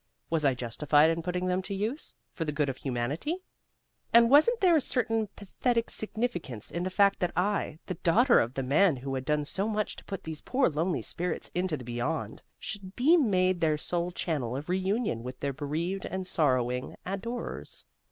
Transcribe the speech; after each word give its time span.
Was 0.31 0.43
I 0.43 0.55
justified 0.55 1.11
in 1.11 1.21
putting 1.21 1.45
them 1.45 1.61
to 1.61 1.75
use, 1.75 2.15
for 2.33 2.43
the 2.43 2.51
good 2.51 2.69
of 2.69 2.77
humanity? 2.77 3.37
And 4.11 4.31
wasn't 4.31 4.59
there 4.59 4.75
a 4.75 4.81
certain 4.81 5.27
pathetic 5.35 5.91
significance 5.91 6.71
in 6.71 6.81
the 6.81 6.89
fact 6.89 7.19
that 7.19 7.31
I, 7.35 7.77
the 7.85 7.93
daughter 7.93 8.39
of 8.39 8.55
the 8.55 8.63
man 8.63 8.95
who 8.95 9.13
had 9.13 9.25
done 9.25 9.45
so 9.45 9.67
much 9.67 9.95
to 9.97 10.05
put 10.05 10.23
these 10.23 10.41
poor 10.41 10.69
lonely 10.69 11.03
spirits 11.03 11.51
into 11.53 11.77
the 11.77 11.83
Beyond, 11.85 12.41
should 12.57 12.95
be 12.95 13.15
made 13.15 13.61
their 13.61 13.77
sole 13.77 14.09
channel 14.09 14.55
of 14.57 14.69
reunion 14.69 15.21
with 15.21 15.39
their 15.39 15.53
bereaved 15.53 16.07
and 16.07 16.25
sorrowing 16.25 16.95
adorers? 17.05 17.85